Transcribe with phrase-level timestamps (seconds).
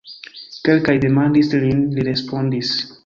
[0.67, 2.73] Kelkaj demandis lin, li respondis.